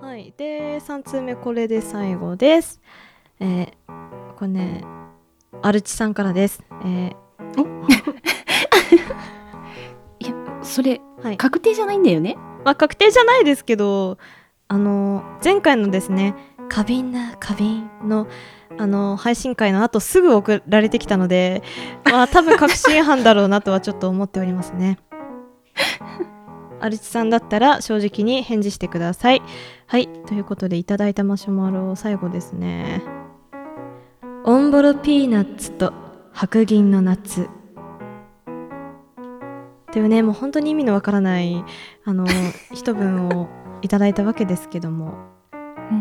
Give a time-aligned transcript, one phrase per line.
[0.00, 0.32] はい。
[0.36, 2.80] で3通目これで最後です。
[3.40, 4.84] えー、これね
[5.62, 6.62] アルチさんからです。
[6.84, 7.12] え
[10.20, 10.32] いや
[10.62, 11.36] それー、はい。
[11.36, 12.36] 確定じゃないんだよね？
[12.64, 14.18] まあ確定じゃないですけど
[14.68, 16.34] あの前回のですね
[16.68, 18.26] 「過敏な過敏の」
[18.76, 21.62] あの配信会の後すぐ送られてきたので
[22.10, 24.98] まあ多分確信犯だろうなとはちょっと思っておりますね
[26.84, 29.42] アルチさんだったら正直に返事してください。
[29.86, 33.02] はいということでいただいたマシュマロ最後ですね。
[34.44, 35.94] オンボロピーナッツと
[36.32, 37.48] 白銀の夏。
[39.92, 41.64] というねもう本当に意味のわからない
[42.04, 42.26] あの
[42.74, 43.48] 一文を
[43.80, 45.14] いただいたわけですけども、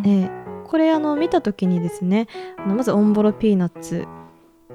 [0.06, 2.28] えーこれあの見た時にですね
[2.58, 4.08] あのまずオンボロピーナッツ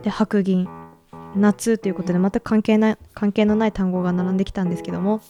[0.05, 0.69] で白銀
[1.37, 5.21] 夏ということで全く関係ない関係のない単語が並んできたんですけども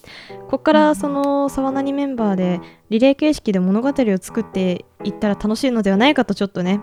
[0.42, 6.80] ここからその沢なにメンバーでリレー形式で物語を作っていったら楽しいのではないかとちょっとね、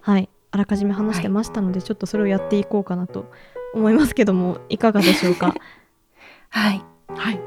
[0.00, 3.30] はいあらかじめ話してましたので、ちょっとそれをやっていこうかなと
[3.74, 5.54] 思いますけどもいかがでしょうか？
[6.48, 6.82] はい。
[7.14, 7.40] はい。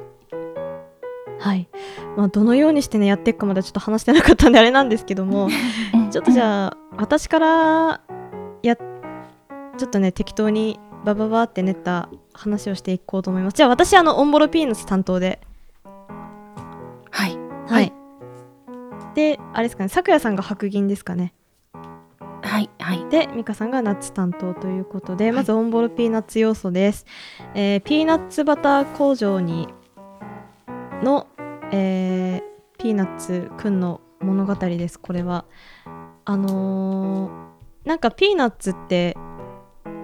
[1.40, 1.68] はい、
[2.16, 5.50] まあ、どのようにしてねやっていくかまではちょっと話してなかったんであれなんですけども
[6.12, 8.02] ちょっとじゃあ私からや
[9.82, 13.56] ちょっとね適当にバババって練った話をしていこうと思います。
[13.56, 15.42] じゃあ私あのオンボロピーナッツ担当で。
[17.10, 17.36] はい。
[17.68, 17.92] はい、
[19.16, 21.34] であれですかねさくやさんが白銀ですかね。
[22.44, 23.10] はいはい。
[23.10, 27.08] でミカさんがナッツ担当ということで、まずオンボロピーナッツ要素です、
[27.56, 29.68] えーピーナッツバター工場に
[31.02, 31.26] の、
[31.72, 35.46] えーピーナッツくんの物語ですこれは。
[36.26, 37.52] あのー
[37.84, 39.18] なんかピーナッツって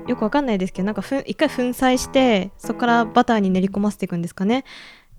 [0.07, 4.63] よくわかんないですけどなんかふ一回粉砕してそこからバターに練り込ませていくんですかね。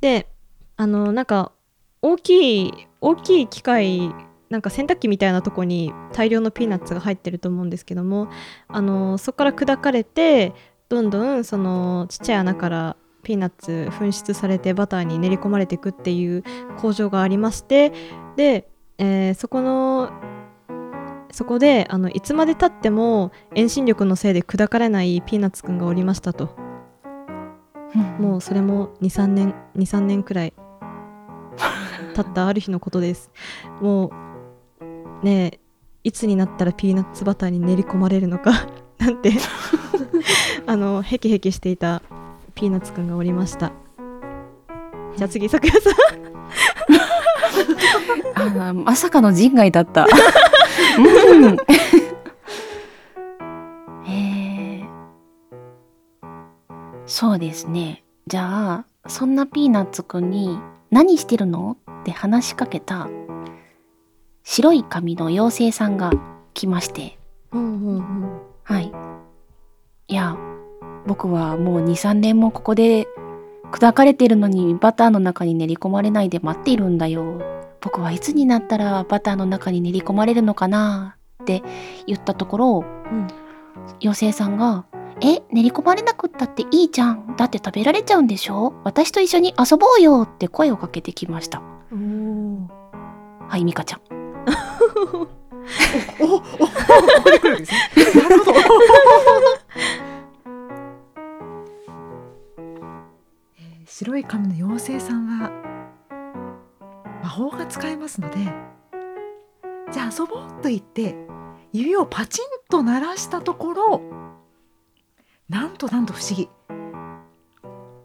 [0.01, 0.29] で
[0.77, 1.53] あのなんか
[2.03, 4.15] 大きい大きい機械
[4.49, 8.29] なんか洗濯機みたいなとこに大量のピーナッツが入ってると思うんですけども
[8.69, 10.55] あのそこから砕かれて
[10.89, 16.45] どんどんそのちっちゃい穴からピーナッツ噴出されてバターに練り込まれていくっていう
[16.79, 17.93] 工場がありまして
[18.37, 20.11] で、えーそこの
[21.31, 26.57] そこであのいつまでたっても遠心力のせいで砕かれないピーナッツくんがおりましたと。
[28.19, 30.53] もうそれも23年23年くらい
[32.15, 33.31] 経ったある日のことです。
[33.81, 34.11] も
[35.23, 35.61] うねえ
[36.05, 38.67] いつになったらピーナッツバターに練り込まれるのか
[38.99, 39.33] なんて
[40.67, 42.03] あのヘキヘキしていた
[42.55, 43.73] ピーナッツくんがおりました。
[45.17, 45.93] じゃあ次さくやさん。
[48.35, 50.07] あーまさかの人外だった。
[50.99, 51.57] うん
[54.07, 54.89] えー
[57.07, 58.05] そうですね。
[58.27, 60.59] じゃあ、そんなピーナッツくんに
[60.91, 63.09] 何してるのって話しかけた
[64.43, 66.13] 白い髪の妖精さんが
[66.53, 67.19] 来まして、
[67.53, 68.93] うんうんうんはい。
[70.09, 70.37] いや、
[71.07, 73.07] 僕はもう2、3年もここで
[73.73, 77.58] 砕かれてるのにバターの中に練り込まれないで待っているんだよ。
[77.81, 81.63] 僕はいつになったらバターの中に練り込まれるのかなって
[82.07, 83.27] 言ったところ、うん
[84.03, 84.85] 妖精さんが、
[85.23, 87.37] え、練り込まれなくったっていいじゃん。
[87.37, 88.75] だって食べられちゃうんでしょ？
[88.85, 91.63] 私と一緒に遊ぼうよって声をかけてきました。
[93.49, 94.01] はい、ミカちゃん。
[96.21, 96.47] おおおこ
[97.25, 98.18] こで来るんですねなるほどえー
[108.19, 108.39] ますので
[109.93, 111.15] じゃあ遊ぼうと言って
[111.73, 114.03] 指をパチンと鳴らしたところ
[115.49, 116.51] なんとなんと不思議。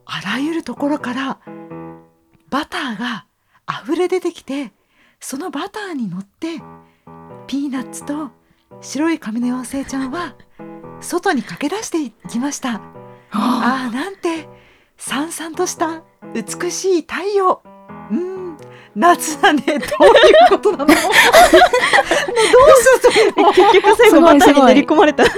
[0.05, 1.39] あらゆるところから
[2.49, 3.25] バターが
[3.83, 4.71] 溢れ出てきて
[5.19, 6.61] そのバターに乗って
[7.47, 8.31] ピーナッツと
[8.79, 10.35] 白い髪の妖精ちゃんは
[11.01, 12.81] 外に駆け出していきました。
[13.31, 14.47] ああなんて
[14.97, 16.03] さんさんとした
[16.33, 17.61] 美しい太陽。
[17.65, 17.72] うん
[18.95, 19.81] 夏だねどういう
[20.49, 20.85] ことなの？
[20.93, 20.99] もうどう
[23.11, 23.51] するの？
[23.53, 25.23] 結局最後バターに練り込まれた。
[25.23, 25.27] い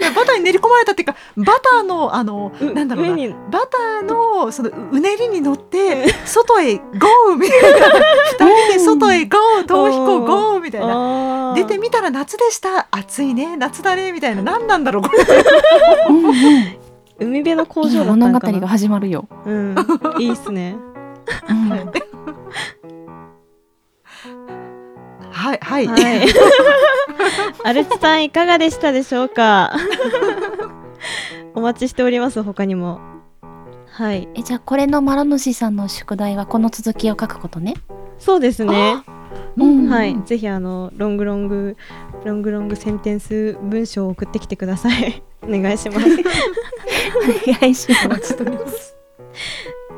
[0.00, 3.16] やバターに練り込まれたっていうかバターのあのなんだろうな。
[3.50, 7.68] バターのそのうねりに乗って外へゴーみたいな。
[7.78, 7.84] 二
[8.68, 11.54] 人で外へゴー逃避行ゴーみたいな。
[11.56, 12.88] 出てみたら夏でした。
[12.90, 13.56] 暑いね。
[13.56, 14.42] 夏だねみたいな。
[14.42, 15.18] 何なんだろうこれ。
[16.10, 16.34] うんうん。
[17.20, 19.26] 海辺の工場だった物語のかなが始まるよ。
[19.46, 19.74] うん。
[20.18, 20.76] いいっすね。
[20.88, 20.93] うん
[25.30, 26.26] はいはい、はい。
[27.64, 29.72] アルチさんいかがでしたでしょうか？
[31.54, 33.00] お待ちしております他にも。
[33.90, 34.28] はい。
[34.34, 37.74] えじゃあこれの丸主さんの宿題はこの続きを書くことね。
[38.18, 39.02] そうですね。
[39.56, 39.88] うん。
[39.88, 40.16] はい。
[40.24, 41.76] ぜひあのロングロング
[42.24, 45.22] ロングロングセンテンス文章を送ってきてください。
[45.42, 46.06] お願いします。
[46.06, 48.96] お願いしおま待ちしております。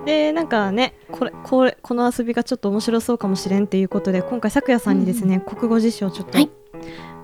[0.06, 6.50] でなんかねこれこれこの遊びがちょっと面白そうかもしれんっていうことで今回咲夜さんにですね、国語辞書をちょっとはい。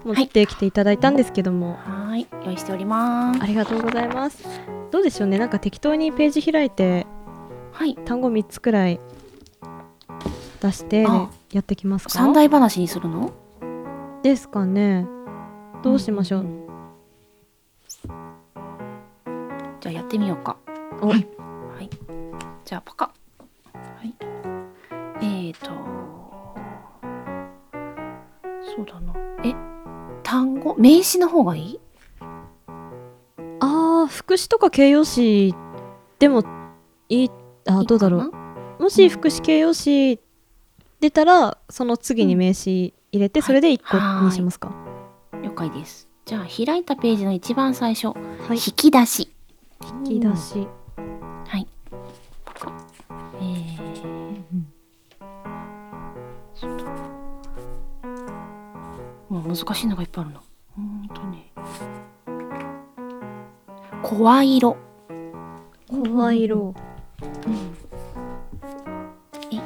[0.05, 2.27] 持ってきていただいたんですけども、すはーい。
[2.45, 3.41] 用意しております。
[3.41, 4.45] ありがとうございます。
[4.91, 5.39] どうでしょうね？
[5.39, 7.07] なんか適当にページ開いて
[7.71, 7.95] はい。
[8.05, 8.99] 単語3つくらい
[10.61, 11.31] 出してあ。
[11.53, 12.11] やってきますか？
[12.11, 13.33] 三大話にするの？
[14.25, 15.07] ですかね。
[15.85, 16.67] どうしましょう、んんん。
[19.81, 20.57] じゃあやってみようか。
[21.01, 21.29] はい
[22.73, 23.05] じゃあパカ。
[23.05, 23.13] は
[24.03, 24.15] い。
[25.21, 25.67] えーと
[28.65, 29.13] そうだな。
[29.45, 29.55] え
[30.23, 30.75] 単語？
[30.79, 31.81] 名詞の方がいい？
[33.61, 35.55] あー副詞とか形容詞
[36.19, 36.43] でも
[37.11, 37.31] いい？
[37.69, 38.31] あどうだろいいう。
[38.31, 38.39] か
[38.81, 40.19] もし副詞形容詞
[41.01, 43.47] 出たらその次に名詞入れて、はい。
[43.49, 44.71] それで1個にしますか？
[45.33, 46.09] な了解です。
[46.25, 48.53] じゃあ開いたページの一番最初、はい。
[48.53, 49.31] 引き出し。
[50.07, 50.67] 引き出し。
[51.47, 51.69] はい
[59.43, 60.41] 難しいのがいっぱいあるな
[60.79, 61.53] うーんとね
[64.03, 64.77] 声色。
[65.89, 66.75] 声色
[69.53, 69.61] え？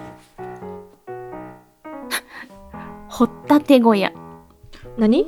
[3.08, 4.12] ほったて小屋。
[4.98, 5.24] 何？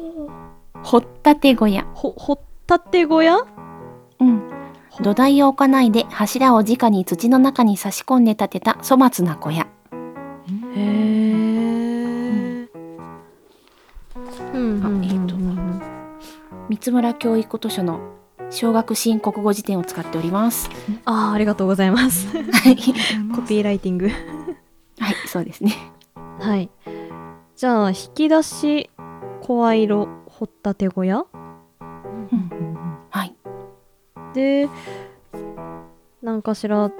[0.82, 1.86] ほったて小屋。
[1.94, 3.38] ほほったて小屋？
[4.20, 4.42] うん。
[5.00, 9.67] 土台を置かないで柱を直に土の中に差し込んで建てた粗末な小屋
[16.88, 18.00] 三村教育図書の
[18.48, 20.70] 小学新国語辞典を使っております。
[21.04, 22.28] あーありがとうございます。
[22.34, 22.76] はい。
[23.36, 24.08] コピーライティング。
[24.08, 25.74] はいそうですね。
[26.38, 26.70] はい。
[27.56, 28.88] じゃあ引き出し
[29.42, 31.26] 声色ほったて小屋？
[33.10, 33.34] はい。
[34.32, 34.70] で
[36.22, 36.90] 何かしら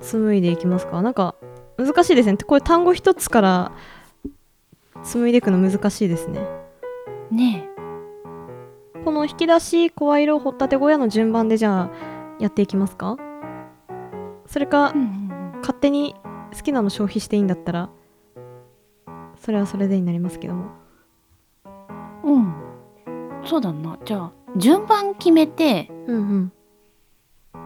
[0.00, 1.02] 紡いでいきますか？
[1.02, 1.34] なんか
[1.76, 2.38] 難しいですね。
[2.38, 3.72] これ単語一つから
[5.02, 6.40] 紡いでいくの難しいですね。
[7.30, 7.68] ね
[9.04, 11.90] この引き出し声色ほったて小屋の順番でじゃあ
[12.38, 13.16] やっていきますか？
[14.46, 15.60] それかえ、うんうん。
[15.60, 16.14] 勝手に
[16.52, 17.90] 好きなの消費していいんだったら
[19.36, 20.70] それはそれでになりますけども。
[22.24, 22.54] うん、うん、
[23.44, 23.98] そうだな。
[24.04, 26.52] じゃあ順番決めてうんうん。
[27.54, 27.58] 好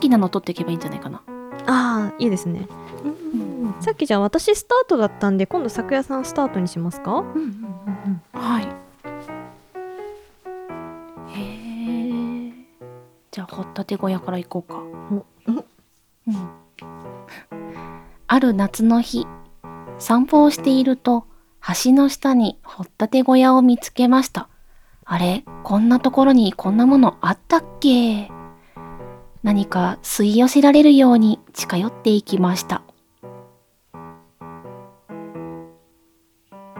[0.00, 1.22] きなの取っていけばいいんじゃないかな。
[1.66, 2.68] ああいいですね。
[3.80, 7.24] さっきじゃあ私スタートだったんで今度咲夜さんスタートにしますか？
[8.32, 8.85] はい
[13.36, 14.78] じゃあ掘ったて小屋から行こうか。
[14.78, 15.62] うん。
[18.26, 19.26] ある夏の日
[19.98, 21.26] 散歩をしていると
[21.84, 24.48] 橋の下に掘ったて小屋を見つけました。
[25.04, 28.30] あれこんなところにこんなものあったっけ？
[29.42, 32.80] 何か吸い寄せられるように近寄っていきました。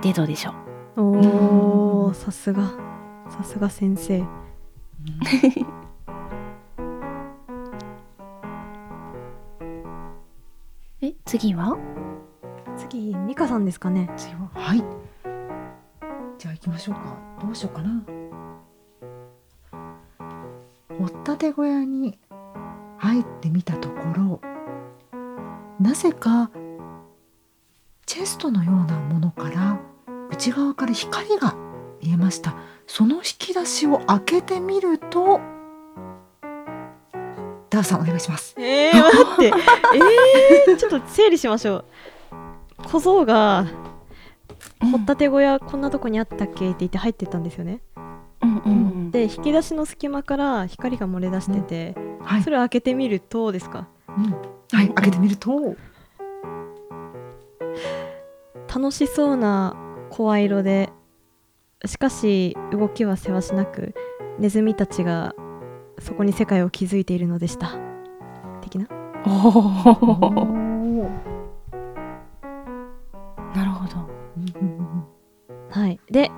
[0.01, 0.55] でどうでしょ
[0.97, 1.03] う？
[1.03, 2.73] おーさすが。
[3.29, 4.25] さすが先生
[11.07, 11.79] え次は？
[12.77, 14.11] 次美香さんですかね。
[14.17, 14.51] 次は？
[14.55, 14.79] はい。
[16.39, 17.17] じゃあ行きましょうか。
[17.41, 18.03] どうしようかな。
[20.99, 22.19] 掘ったて小屋に
[22.99, 24.41] 入ってみたところ
[25.79, 26.51] なぜか
[28.07, 29.79] チェストのようなものから
[30.31, 31.55] 内側から光が
[32.03, 32.57] 見えました。
[32.87, 35.41] その引き出しを開けてみると
[37.71, 38.55] ダーさんお願いします。
[38.59, 39.47] えー、待って。
[40.69, 41.85] えー、ちょっと整理しましょう。
[42.85, 43.67] 小僧が
[44.81, 47.81] 掘ったて小屋こんなとこにあったっけって言って入ってったんですよね。
[48.43, 49.11] うんうんうん。
[49.11, 52.43] で引き出しの隙間から光が漏れ出してて、はい。
[52.43, 53.89] それを開けてみるとですか？
[54.09, 54.31] うん。
[54.73, 55.77] はい開けてみると。
[58.69, 59.75] 楽しそうな
[60.11, 60.91] 声色で
[61.85, 63.95] しかし動きはせわしなく
[64.39, 65.35] ネズミたちが
[65.99, 67.77] そこに世界を築いているのでした。
[68.63, 68.87] 的な？
[69.27, 70.45] おお
[73.55, 74.09] なるほど。
[75.71, 75.99] はい。
[76.11, 76.31] で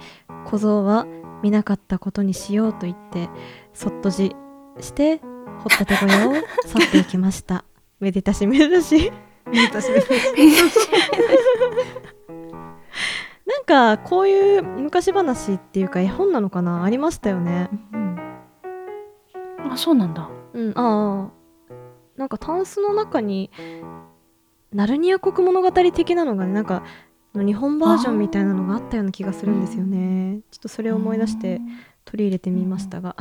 [0.46, 1.06] 小僧は
[1.42, 3.28] 見なかったことにしようと言って
[3.72, 4.34] そっとじ
[4.80, 5.20] して
[5.58, 6.40] 掘ったて小屋を去
[6.86, 7.64] っていきました。
[8.00, 9.12] めでたしめでたし
[9.70, 10.02] 私ね
[13.46, 16.84] なんかこういう昔話っていうか絵本なのかな？
[16.84, 17.68] ありましたよね。
[17.92, 18.07] うん
[19.70, 20.28] あそうなんだ。
[20.54, 21.38] うんああ
[22.16, 23.50] なんかタンスの中に
[24.72, 26.82] ナルニア国物語的なのがねなんか
[27.34, 30.40] 日本バージョンみたいなのがあったような気がするんですよね。
[30.50, 31.60] ちょっとそれを思い出して
[32.04, 33.14] 取り入れてみましたが。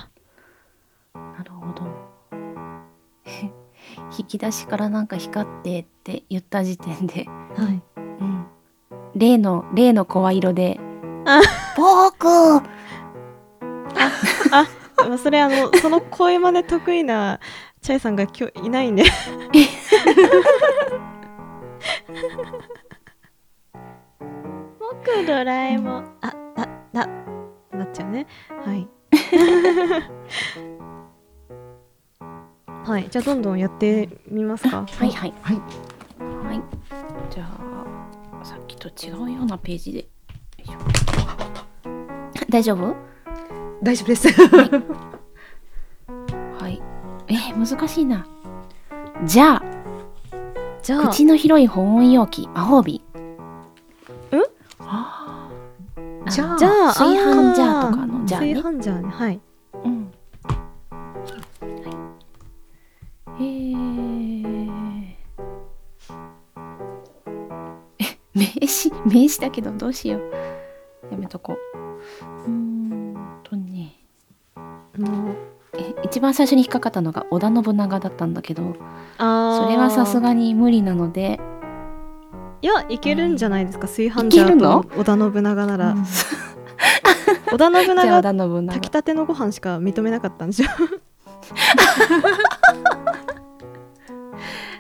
[1.13, 1.86] なるほど。
[4.18, 7.25] 引き出しからなんか光ってって言った時点で、
[7.56, 7.82] はい。
[7.98, 8.46] うん、
[9.16, 10.80] 例の例の声色で
[11.25, 11.42] あ
[11.77, 12.25] 「僕
[14.50, 14.68] まあ
[15.18, 17.39] それあのその声真似得意な
[17.82, 19.04] チャイさんが今日いないんで。
[24.80, 27.08] 僕ドラえもんあだだ
[27.72, 28.25] なっちゃうね。
[28.66, 28.88] はい。
[32.89, 34.77] はいじゃあどんどんやってみますか。
[34.77, 35.34] はいはい。
[35.42, 35.62] はい。
[36.46, 36.62] はい。
[37.30, 37.58] じゃあ
[38.44, 40.08] さっきと違うようなページで。
[42.50, 42.96] 大丈夫？
[43.81, 44.27] 大丈夫です。
[46.60, 46.81] はい。
[47.27, 48.25] え難しいな。
[49.25, 49.63] じゃあ
[50.81, 51.07] じゃあ。
[51.10, 53.01] 口の広い保温容器魔法瓶
[54.79, 55.50] あ
[56.25, 56.57] あじゃあ。
[56.57, 58.53] じゃあ炊飯ジャーあとかのジャーね。
[58.55, 59.10] 炊飯ジャーね。
[59.10, 59.39] はい。
[59.84, 60.12] うん。
[61.62, 61.69] は
[63.39, 63.39] い。
[63.39, 63.75] えー、
[68.00, 68.03] え
[68.34, 70.31] 名詞名詞だけどどうしよう。
[71.12, 71.57] やめとこう。
[72.25, 72.66] うーん
[76.07, 78.75] 一番最初に引っかかったのが織田信長だったんだけど
[79.17, 81.39] それはさすがに無理なので
[82.61, 86.05] いやいけるんじゃないですか炊飯ジャーと織田信長なら、うん。
[87.51, 90.67] 織田信長炊きたてのご飯しか認めなかったんでしょ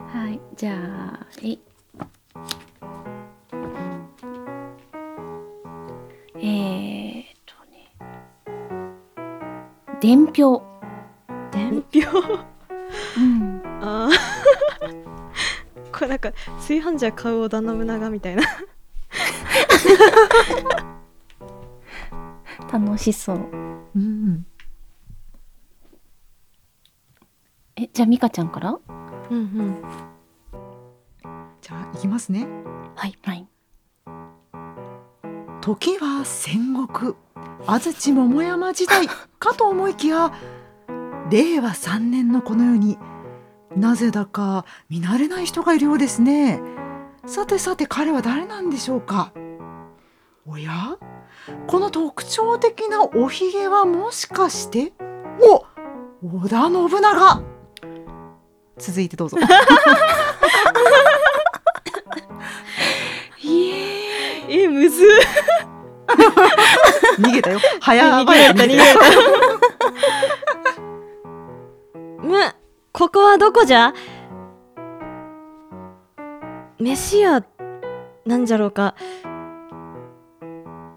[0.07, 1.59] はいじゃあえい。
[6.35, 7.91] えー、っとね。
[9.99, 10.76] 伝票
[16.17, 18.41] なんか炊飯ジャー買う織田信長みたいな。
[22.73, 23.45] 楽しそう。
[23.95, 24.47] うん。
[27.75, 28.79] えじゃあ美香ちゃんから？
[29.29, 29.75] うんうん。
[31.61, 32.47] じゃあいきますね。
[32.95, 33.47] はいはい。
[35.61, 37.13] 時は戦国。
[37.67, 40.33] 安土桃山時代かと思いきや
[41.29, 42.97] 令和3年のこの世に
[43.75, 46.61] なぜだか見慣れない人がいるようですね。
[47.25, 49.31] さてさて彼は誰なんでしょうか？
[50.47, 50.97] おや？
[51.67, 54.93] この特徴的なおひげはもしかして？
[55.41, 55.65] お！
[56.23, 57.41] 織田信長。
[58.77, 59.37] 続いてどうぞ。
[64.49, 64.67] え。
[64.69, 65.03] むず。
[65.03, 65.07] っ
[67.19, 67.59] 逃げたよ。
[67.81, 68.83] 早逃げた逃げた。
[72.23, 72.55] む
[72.97, 73.93] ここはどこじゃ？
[76.79, 77.45] 飯屋
[78.25, 78.95] なんじゃろうか？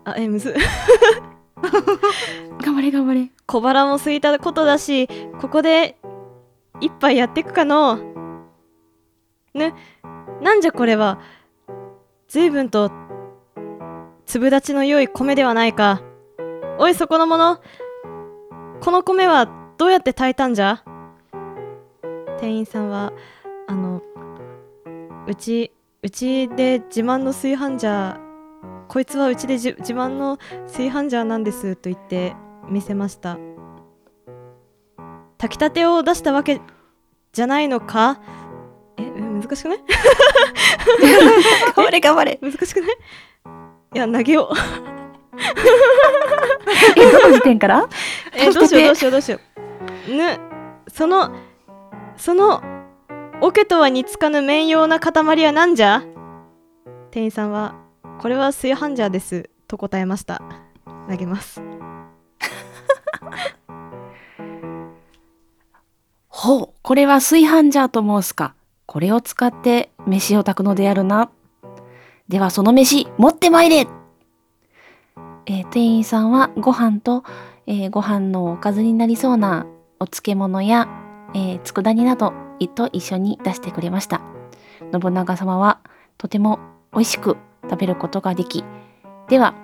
[0.07, 0.53] あえむず。
[0.53, 0.55] っ
[2.65, 3.29] 頑張れ頑張れ。
[3.45, 5.09] 小腹も空いたことだし
[5.43, 5.99] ここで
[6.81, 7.99] 一杯やってくかの？
[9.53, 9.75] ね？
[10.41, 11.19] なんじゃこれは？
[12.29, 12.91] 随分と
[14.25, 16.01] 粒立ちの良い米ではないか。
[16.79, 17.61] おいそこの者
[18.81, 20.83] この米はどうやって炊いたんじゃ？
[22.41, 23.13] 店員さんは
[23.69, 24.03] あの
[25.27, 28.21] うちうちで自慢の炊飯ジャー
[28.89, 32.35] こいつはうちでじ自慢の炊飯ジャーなんですと言って
[32.69, 33.39] 見せました。
[35.39, 36.61] 炊きたてを出したわけ
[37.33, 38.21] じゃないのか？
[38.97, 39.79] ええ難しくない？
[41.77, 42.39] 頑張れ頑張れ。
[42.43, 42.91] 難しくない？
[43.95, 44.55] いや投げよう。
[46.97, 47.89] えどの時点から？
[48.35, 49.39] えどうしようどうししようどうしよ
[50.09, 50.15] う。
[50.15, 50.39] ぬ
[50.89, 51.33] その
[52.21, 52.63] その
[53.41, 55.13] 桶とは似つかぬ面用な塊
[55.47, 56.03] は何じゃ？
[57.11, 57.75] 店員さんは
[58.21, 60.43] これは炊飯ジャーですと答えました。
[61.09, 61.63] 投げます。
[66.29, 68.55] ほうこれは炊飯ジャーと申すか。
[68.85, 71.31] これを使って飯を炊くのであるな。
[72.29, 73.87] ではその飯持ってまいれ。
[75.47, 77.25] えー店員さんはご飯と、
[77.67, 79.65] えーご飯のおかずになりそうな
[79.99, 80.87] お漬物や、
[81.35, 82.33] えー佃煮など
[82.75, 84.21] と一緒に出してくれました。
[84.93, 85.81] 信長様は
[86.19, 86.59] とても
[86.93, 88.65] 美味しく食べることができ
[89.29, 89.55] では、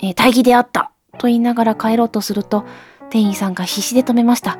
[0.00, 2.64] えー大義であったと言いながら帰ろうとすると
[3.10, 4.58] 店員さんが必死で止めました。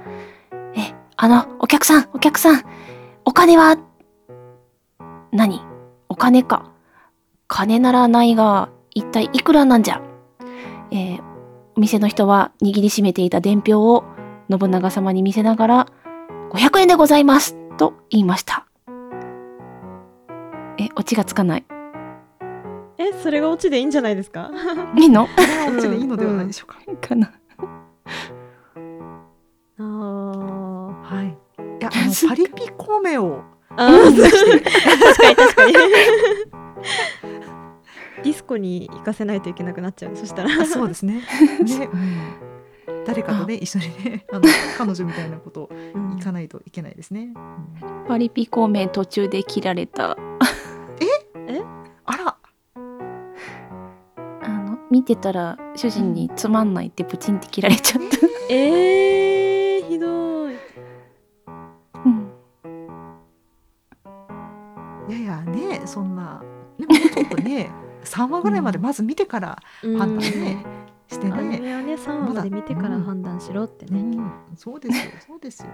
[0.74, 2.64] え、あの、お客さん、お客さん、
[3.24, 3.78] お金は、
[5.32, 5.62] 何？
[6.08, 6.70] お金か。
[7.48, 10.02] 金ならないが、一体いくらなんじゃ？
[10.90, 11.22] えー
[11.74, 14.04] お店の人は握りしめていた伝票を
[14.50, 15.86] 信長様に見せながら、
[16.50, 18.66] 500円でございますと言いました。
[20.78, 21.64] え、オチがつかない。
[22.98, 24.50] えそれがオチでいいんじゃないですか？
[24.96, 25.24] いいの？
[25.24, 27.08] オチでいいのではないでしょうか。
[27.08, 27.32] かな。
[29.78, 31.26] あーはい。
[31.28, 31.30] い
[31.82, 33.42] や あのパリピ孔明を
[33.74, 33.90] 確か
[35.30, 35.72] に確かに
[38.22, 41.14] ディスコに行かせないといけなくなっちゃうそしたらあそうですね。
[41.14, 41.22] ね、
[41.92, 42.20] うん、
[43.04, 44.42] 誰かとね一緒にねあの
[44.78, 46.16] 彼女みたいなことうん。
[46.16, 47.32] 行かないといけないですね。
[47.34, 48.04] うん。
[48.06, 50.16] パリピ孔明途中で切られた。
[52.04, 52.36] あら、
[54.42, 58.18] あの、見てたら主人につまんないってプチンって切られちゃった。
[58.52, 60.54] えー、ひどい。
[62.04, 62.32] うん。
[65.08, 66.42] いやいやねそんな。
[66.78, 67.70] ねもうちょっとね
[68.04, 70.64] 三話ぐらいまでまず見てから判断ね、
[71.12, 71.60] してアニね。
[71.60, 75.68] メはね3話まで見てから判断しろってうね、ん、そうですよそうですよ。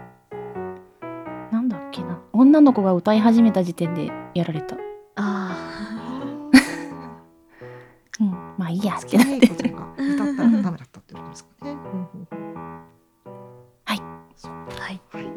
[1.50, 2.20] なんだっけな。
[2.32, 4.76] 女の子が歌い始めた時点でやられた。
[5.16, 5.56] あ
[8.20, 8.30] うん。
[8.58, 9.46] まあいいやっ好てなって。
[9.46, 11.76] 歌ったらダメだったってことですかね。
[13.86, 15.30] はいはい。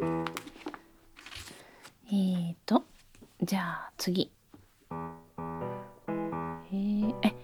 [2.06, 2.84] えーと、
[3.42, 4.30] じゃあ次。
[4.90, 7.34] えー、え、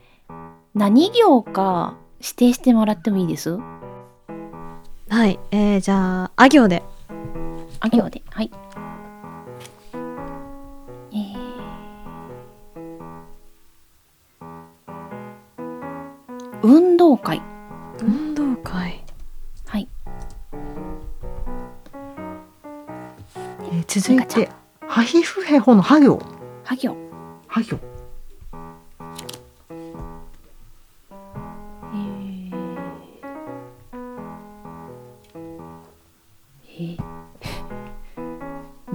[0.75, 3.59] 何行か指定してもらってもいいです？
[5.09, 6.83] はいえー、じゃああ行で
[7.81, 8.23] あ行で。
[8.31, 8.51] はい。
[11.13, 11.39] えー、
[16.63, 17.41] 運動会。
[18.01, 19.05] 運動会
[19.67, 19.89] はい。
[23.63, 24.51] えー続いて
[24.87, 26.21] ハヒフヘホのハ行。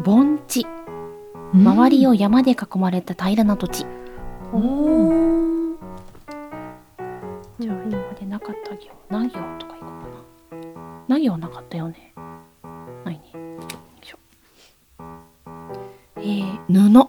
[0.04, 0.66] 盆地。
[1.54, 3.86] 周りを山で囲まれた平らな土地。
[4.52, 5.78] おー
[7.60, 9.90] じゃあ今までなかった行、な行とかいこう
[10.52, 10.58] か
[11.08, 11.16] な。
[11.16, 12.14] な行なかったよね。
[13.06, 13.32] ないね。
[13.34, 13.40] よ
[14.02, 14.18] いしょ。
[16.18, 17.08] えー、布。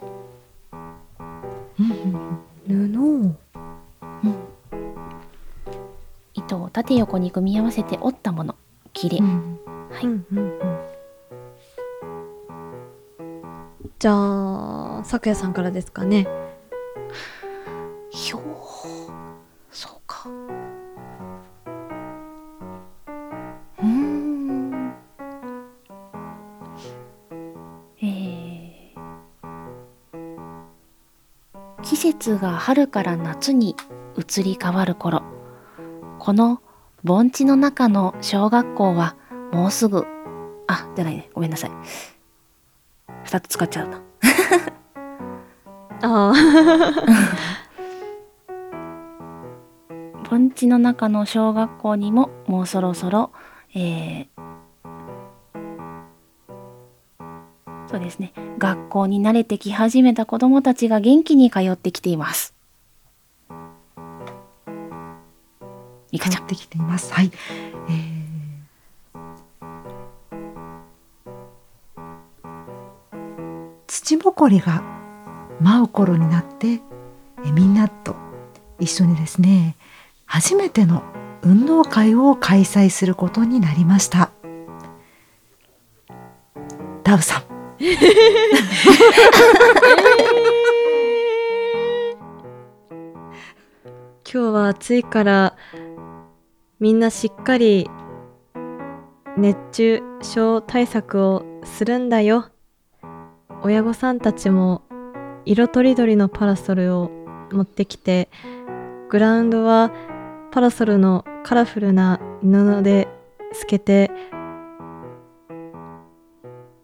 [1.77, 2.77] 布う
[3.19, 3.37] ん。
[6.35, 8.55] 糸を縦横に組み合わせて折ったもの。
[8.93, 9.19] 切れ。
[9.19, 9.44] うん
[15.15, 16.27] 咲夜さんからですかね
[18.11, 18.43] ひょー。
[19.71, 20.29] そうか。
[23.81, 24.93] うん。
[28.03, 28.95] えー、
[31.83, 33.77] 季節が春から夏に
[34.17, 35.23] 移り変わる頃、
[36.19, 36.61] この
[37.05, 39.15] 盆地の中の小学校は
[39.53, 40.05] もうすぐ、
[40.67, 41.31] あ、じゃないね。
[41.35, 41.71] ごめんなさい。
[43.25, 44.03] 二つ使っちゃうな。
[46.05, 46.35] ああ
[50.29, 53.31] 盆地の中の小学校にももうそろそろ、
[53.75, 54.45] えー
[57.87, 62.53] そうですね学校に慣れてき始めた子どもたちが元気に通ってきています。
[66.11, 67.13] いかちゃってきています。
[67.13, 67.31] はい。
[67.89, 68.25] えー
[73.87, 74.83] 土ぼこりが
[75.65, 76.83] 舞う頃になって
[77.47, 78.15] えみんなと
[78.79, 79.77] 一緒にですね
[80.27, 81.03] 初めての
[81.43, 84.31] 運動会を開催することになりました。
[87.03, 87.43] ダウさん、
[87.83, 87.93] 今
[94.25, 95.55] 日は暑いから
[96.81, 97.91] みんなしっかり
[99.37, 102.47] 熱中症対策をするんだよ
[103.63, 104.83] 親御さんたちも
[105.47, 107.11] 色とりどりのパラソルを
[107.53, 108.29] 持ってきて
[109.11, 109.93] グラウンドは
[110.51, 113.09] パラソルのカラフルな布で
[113.53, 114.11] 透けて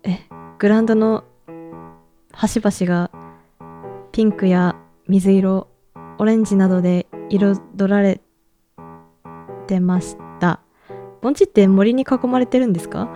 [0.03, 0.21] え
[0.59, 1.25] グラウンドの
[2.33, 3.11] 端々が
[4.13, 4.77] ピンクや
[5.09, 5.69] 水色
[6.19, 8.21] オレンジなどで彩られ
[9.67, 10.61] てました。
[11.23, 13.09] 盆地って森に囲まれてるんですか？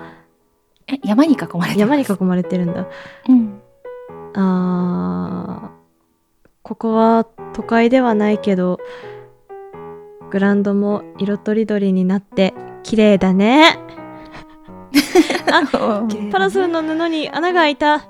[0.87, 2.87] え山に囲まれて山に囲まれてるんだ。
[3.28, 3.61] うん
[4.35, 5.75] あー
[6.62, 8.79] ここは都会ではないけど、
[10.31, 13.79] グラウンドも色とりどりになって綺麗だね。
[16.33, 17.94] パラソルの布に穴が開いた。
[17.94, 18.03] あっ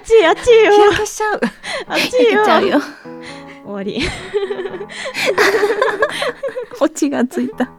[0.00, 0.80] ちいあっちいよ日。
[0.80, 1.40] 焼けしちゃう。
[1.86, 2.42] あっちいよ
[3.64, 4.00] 終わり。
[6.80, 7.70] オチがついた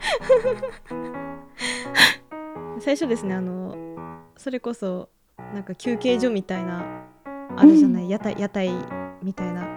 [2.79, 3.86] 最初ですねあの
[4.47, 5.09] それこそ
[5.53, 7.03] なんか休憩所みたいな
[7.57, 8.71] あるじゃない、屋台屋台
[9.21, 9.67] みたいな。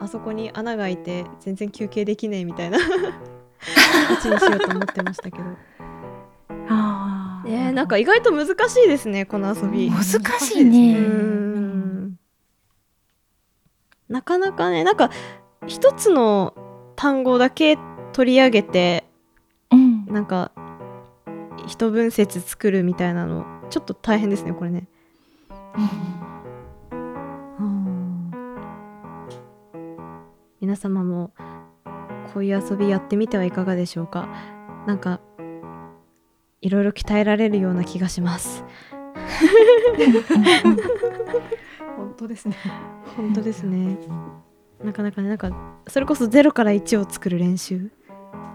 [0.00, 2.78] あそこに穴が開いて全然休憩できねえみたいな。
[2.78, 5.44] 形にしようと思ってましたけど。
[6.70, 9.90] あえー、なんか意外と難しいですねこの遊び。
[9.90, 10.02] 難
[10.40, 10.96] しいね。
[10.96, 12.18] うーん。
[14.08, 15.10] なかなかねなんか
[15.66, 16.54] 一つの
[16.96, 17.76] 単語だけ
[18.14, 19.04] 取り上げて
[19.70, 20.06] うん。
[20.06, 20.50] なんか
[21.66, 24.88] 一文節作るみたいなのちょっと大変ですねこれね。
[30.60, 31.32] 皆様も
[32.32, 34.28] こういう遊びやってみてはいかがでしょうか。
[34.86, 35.20] なんか
[36.60, 38.64] いろいろ鍛えられるような気がします。
[41.96, 42.56] 本当ですね。
[43.16, 43.98] 本当ですね。
[44.84, 45.50] なかなかねなんか
[45.88, 47.90] それこそ0から1を作る練習。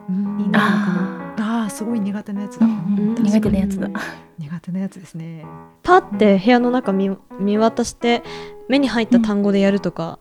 [0.10, 0.40] うん。
[0.40, 1.17] いいなああ
[1.68, 2.66] あ、すごい苦手なやつだ。
[2.66, 3.90] うんうんうん苦手なやつだ。
[4.40, 5.46] 苦手なやつですね。
[5.84, 8.24] パッて部屋の中見見渡して
[8.68, 10.20] 目に入った単語でやるとか、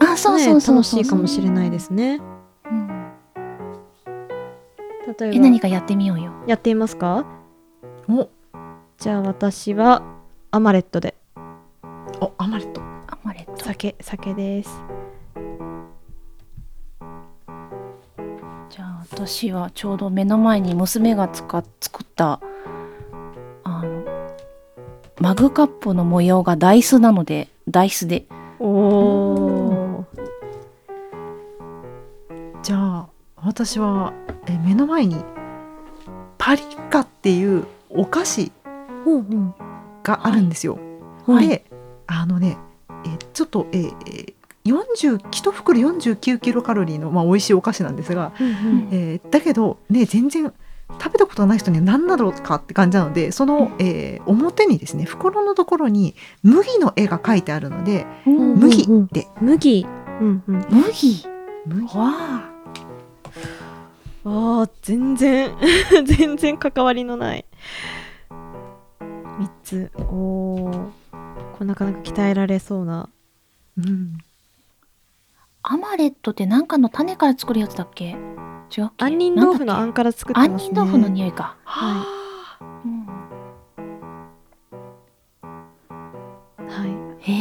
[0.00, 0.74] あ、そうそうそうそう。
[0.76, 2.20] ね楽しいかもしれないですね
[2.70, 3.12] うん
[5.06, 6.32] 例えばえ、何かやってみようよ。
[6.46, 7.24] やっていますか？
[8.08, 8.28] お、
[8.98, 10.02] じゃあ私は
[10.50, 11.14] アマレットで
[12.20, 12.80] お、アマレット。
[12.80, 13.64] アマレット。
[13.64, 14.82] 酒酒です
[19.16, 22.38] 私はちょうど目の前に娘が使っ作った
[23.64, 24.04] あの
[25.20, 28.26] マグカップの模様がダイスなのでダイスで。
[28.60, 30.06] おお
[32.62, 34.12] じゃあ私は
[34.48, 35.24] え目の前に
[36.36, 38.52] パリカっていうお菓子
[40.02, 40.78] があるんですよ。
[41.26, 41.48] はい。
[41.48, 41.64] で
[42.06, 42.58] あのね
[43.06, 43.92] えちょっとええ
[44.72, 48.32] 40一袋49キロカロリーの、まあ、美味しいお菓子なんですが、
[48.90, 50.52] えーだけどね全然
[51.00, 59.06] 食べたことがない人には何だろうかって感じなのでその、えー表にですね袋のところに麦の絵が描いてあるのでうん麦うんうん。
[59.08, 59.86] で麦。
[60.20, 60.66] うんうん。
[60.70, 61.26] 麦？
[61.66, 61.84] 麦。
[61.98, 62.52] わあ。
[64.24, 65.50] ー全然
[66.04, 67.44] 全然関わりのない。
[69.40, 69.90] 3つ。
[69.96, 70.70] おお
[71.52, 73.08] これなかなか鍛えられそうな。
[73.78, 74.18] うん。
[74.18, 74.35] あ
[75.68, 78.10] アマレットって何かの種から作るやつだっけ？
[78.10, 78.18] 違うっ
[78.70, 79.04] け？
[79.04, 80.68] 杏仁豆腐のあなんんから作って杏ますね。
[80.68, 82.06] 仁豆腐の匂いか、は
[82.84, 83.06] うん、
[86.68, 86.90] はい。
[87.28, 87.32] え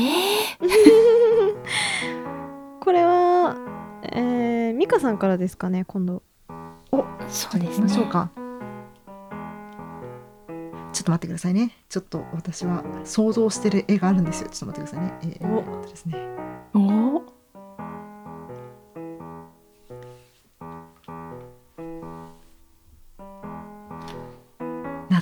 [0.60, 0.66] ー、
[2.84, 3.56] これは
[4.12, 6.24] えー、ミカさんからですかね今度。
[7.28, 8.32] そうです行きましょうねか。
[10.94, 11.78] ちょっと待ってくださいね。
[11.90, 14.50] ちょっと私は想像してる絵があるんですよ。
[14.50, 15.40] ちょっと待ってくださいね。
[15.40, 15.82] えー、お。
[15.88, 16.18] ですね。
[16.74, 17.22] お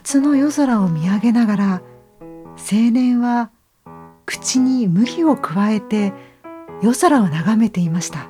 [0.03, 1.81] 夏の夜空を見上げながら
[2.57, 3.51] 青年は
[4.25, 6.13] 口に麦をくわえて
[6.81, 8.29] 夜空を眺めていました。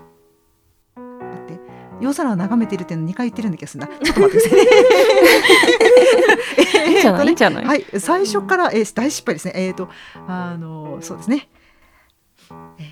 [0.96, 1.60] 待って
[2.00, 4.60] 夜空を眺めているっていうの2回言ってるんだ気がするなちょっと待ってください
[6.86, 6.90] ね。
[6.94, 7.26] いいんじゃない？
[7.28, 9.54] いいんえーっとねじゃない、はい最初から、えー大失敗ですね。
[9.56, 9.90] えーっと
[10.28, 11.50] あのそうですね、
[12.78, 12.86] えー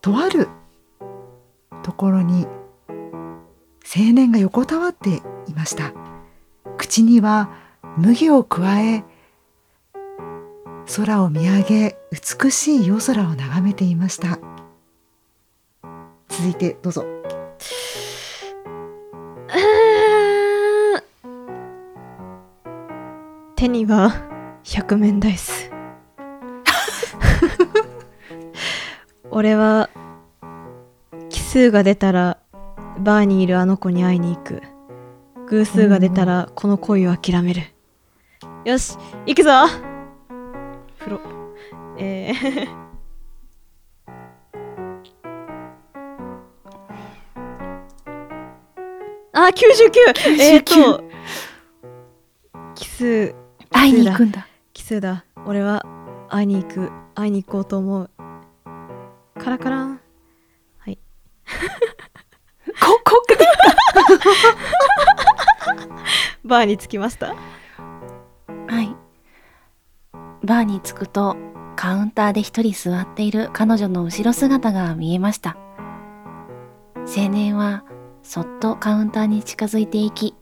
[0.00, 0.48] とある
[1.82, 2.46] ところに
[2.88, 5.92] 青年が横たわっていました。
[6.76, 7.50] 口には
[7.96, 9.04] 麦をくわえ
[10.96, 14.38] 空を見上げ美しい夜空を眺めていました。
[16.28, 17.04] 続いてどうぞ。
[23.56, 24.12] 手には
[24.64, 25.70] 百面ダイス
[29.30, 29.88] 俺は
[31.30, 32.38] 奇数が出たら
[32.98, 34.62] バーにいるあの子に会いに行く。
[35.48, 37.62] 偶数が出たらこの恋を諦める。
[38.64, 38.96] よし
[39.26, 39.50] 行くぞ。
[40.96, 41.20] 風呂。
[41.98, 42.68] えー。
[49.34, 49.60] あ99
[50.38, 51.02] えっ、と
[52.76, 53.34] 奇数
[53.72, 54.46] 会いに行くんだ。
[54.72, 55.24] 奇数だ。
[55.44, 55.84] 俺は
[56.28, 56.92] 会いに行く。
[57.16, 58.10] 会いに行こうと思う。
[59.40, 60.00] カラカラン。
[60.78, 60.98] はい。
[62.80, 63.36] ここで
[66.44, 67.30] バーに着きました。
[67.30, 67.61] はい
[70.44, 71.36] バーに着くと
[71.76, 75.56] カウンターで一人座っている彼女の後ろ姿が見えました。
[77.06, 77.84] 青年は
[78.22, 80.34] そっとカウンターに近づいていき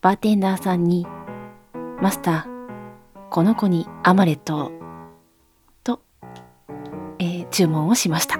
[0.00, 1.06] バーテンダーさんに
[2.00, 4.72] 「マスターこの子にアマレットを」
[5.84, 6.00] と、
[7.18, 8.38] えー注文をしました。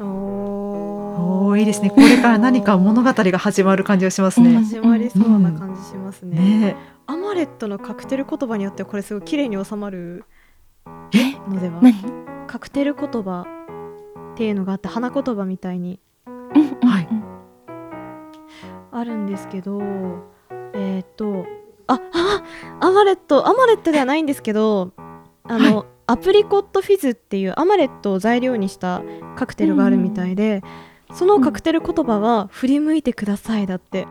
[0.00, 1.90] おおもいいですね。
[1.90, 6.38] これから何か物語が始まる感じがしますね、始まりそうな感じしますね。
[6.38, 6.95] ねアマ
[7.36, 10.24] レットのカクテル言葉によってはこれすごい綺麗に収まる
[11.14, 11.32] え？
[11.48, 11.80] のでは？
[11.80, 11.94] 何？
[12.48, 13.46] カクテル言葉
[14.34, 16.88] っていうのがあって花言葉みたいにうんうんうん。
[16.88, 17.08] はい。
[18.92, 19.80] あるんですけど
[20.74, 21.44] えっ、と
[21.86, 22.42] ああ
[22.80, 24.92] アマレットアマレットではないんですけど
[25.44, 29.02] あの、アプリコットフィズっていうアマレットを材料にした
[29.36, 30.62] カクテルがあるみたいで、
[31.12, 34.08] そのカクテル言葉は「振り向いてください」だって、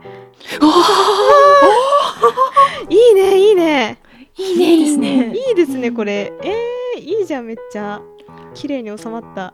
[2.90, 3.98] いいねいいね。
[4.38, 5.34] いいねいいね。
[5.36, 6.34] いいですねこれ。
[6.44, 8.02] えー、いいじゃんめっちゃ。
[8.54, 9.54] 綺麗に収まった。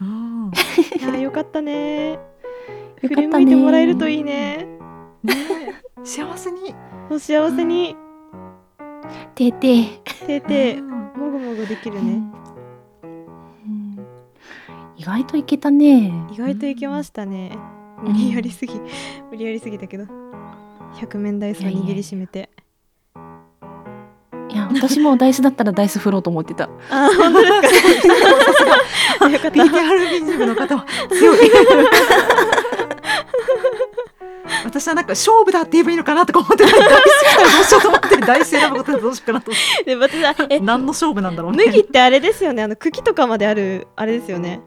[0.00, 0.52] うん。
[0.98, 2.12] いやよかったね。
[2.12, 2.20] よ
[3.02, 4.66] 振り向いてもらえるといいね。
[5.22, 5.34] ね
[6.04, 6.74] 幸せに。
[7.10, 7.96] お幸せに。
[9.34, 10.40] てーてーて。
[10.40, 12.22] ーてもぐもぐできるね。
[13.02, 14.06] うん。
[14.96, 16.12] 意外といけたね。
[16.32, 17.56] 意外といけましたね。
[18.04, 18.12] うん。
[18.12, 18.74] 無理やりすぎ。
[19.30, 20.04] 無理やりすぎたけど。
[20.94, 22.50] 100面ダイスを握りしめて
[24.80, 26.64] 私もダイスだったらダイス振ろうと思ってた。
[26.90, 27.78] あー本当です
[29.18, 29.28] か。
[29.28, 29.62] よかった。
[29.62, 31.50] BTRBGM の方は強い。
[34.64, 39.08] 私はなんか勝負だって言えばいいのかなとか思ってた大好きだどうしようと思って大選ぶことでど。
[39.08, 41.66] うしようかなと思っで私はえて何の勝負なんだろうね。
[41.66, 42.62] 麦ってあれですよね。
[42.62, 44.60] あの茎とかまであるあれですよね。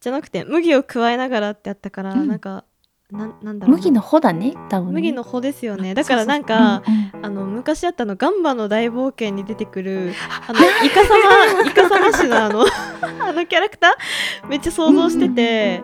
[0.00, 2.28] じゃなくて麦を加えながらってあったから、うん。
[2.28, 2.64] なんか
[3.12, 3.76] なんなんだろうな。
[3.78, 4.92] 麦の穂だね多分ね。
[4.94, 5.94] 麦の穂ですよね。
[5.94, 10.14] だからなんうんかうんあの昔あったあのガンバの大冒険に出てくる
[10.48, 11.14] あのイカサ
[11.62, 12.64] マ イカサマ種のあの
[13.28, 14.48] あのキャラクター？
[14.48, 15.82] めっちゃ想像してて、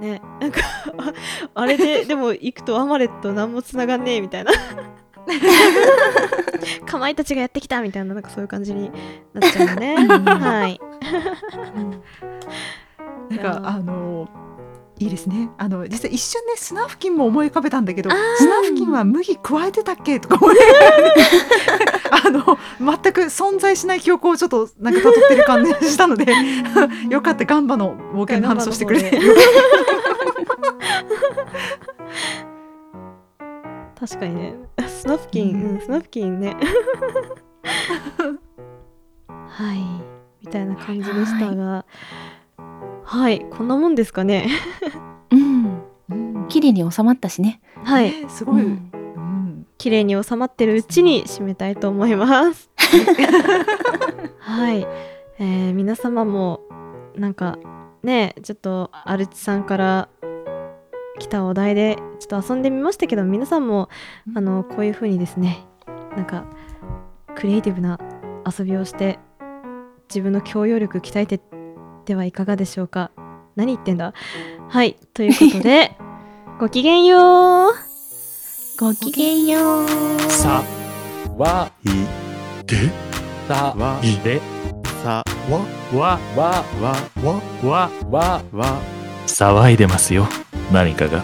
[0.00, 0.60] ねなんか
[0.96, 1.12] あ
[1.54, 4.52] あれででも行くとアマレット何もつながんねえみたいな。
[6.86, 8.90] かまいたちがやってきたみたいななんかそういう感じに
[9.32, 9.96] なっちゃうよね。
[9.96, 10.80] はい。
[13.30, 14.28] なんかあの
[15.00, 15.48] いいですね。
[15.56, 20.20] あの実際一瞬ねスナフキンも思い浮かべたんだけどスナフキンは麦加えてたっけ？
[20.20, 21.14] とか思いながらね。
[22.26, 22.58] あの
[23.02, 26.26] 全く存在しない記憶をちょっとなんか辿ってる感じしたので
[27.08, 27.46] よかった。
[27.46, 29.00] ガンバの冒険の話をしてくれ。
[29.00, 29.18] て
[33.98, 34.54] 確かにね。
[34.86, 36.56] スナフキン、うん、スナフキンね。
[39.28, 39.78] はい。
[40.44, 41.64] みたいな感じでしたが。
[41.64, 41.84] は
[43.30, 44.48] いこんなもんですかね。
[45.30, 45.82] うん。
[46.10, 46.48] うん。
[46.48, 47.60] 綺麗に収まったしね。
[47.84, 48.10] はい。
[48.10, 48.72] ねすごい、ううん。
[48.72, 52.70] ん綺麗に収まってるうちに締めたいと思います。
[54.38, 54.86] はい、
[55.38, 56.60] えー皆様も
[57.16, 57.58] なんか
[58.02, 60.08] ねちょっとアルチさんから
[61.18, 63.88] 来たお題でちょっと遊んでみましたけど皆さんも
[64.34, 65.64] あのこういう風にですね
[66.16, 66.44] なんか
[67.36, 67.98] クリエイティブな
[68.46, 69.18] 遊びをして
[70.08, 71.40] 自分の教養力鍛えて
[72.00, 73.10] ってはいかがでしょうか？
[73.56, 74.14] 何言ってんだ？
[74.68, 75.96] はいということで
[76.58, 77.72] ごきげんよう。
[78.78, 79.88] ごきげんよう。
[80.30, 80.62] さ
[81.36, 81.88] わい
[82.66, 82.76] で
[83.48, 84.40] さわいで
[85.02, 85.60] さわ
[85.98, 87.40] わわわわ。
[87.62, 88.80] わわわ。
[89.26, 90.26] 騒いでますよ。
[90.72, 91.22] 何かが。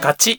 [0.00, 0.38] ガチ